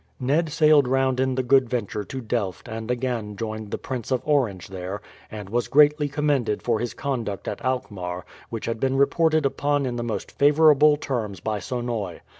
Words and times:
Ned 0.19 0.49
sailed 0.49 0.87
round 0.87 1.19
in 1.19 1.35
the 1.35 1.43
Good 1.43 1.69
Venture 1.69 2.03
to 2.03 2.21
Delft 2.21 2.67
and 2.67 2.89
again 2.89 3.35
joined 3.35 3.69
the 3.69 3.77
Prince 3.77 4.09
of 4.09 4.23
Orange 4.25 4.69
there, 4.69 4.99
and 5.29 5.47
was 5.47 5.67
greatly 5.67 6.09
commended 6.09 6.63
for 6.63 6.79
his 6.79 6.95
conduct 6.95 7.47
at 7.47 7.63
Alkmaar, 7.63 8.25
which 8.49 8.65
had 8.65 8.79
been 8.79 8.97
reported 8.97 9.45
upon 9.45 9.85
in 9.85 9.97
the 9.97 10.03
most 10.03 10.31
favourable 10.31 10.97
terms 10.97 11.39
by 11.39 11.59
Sonoy. 11.59 12.21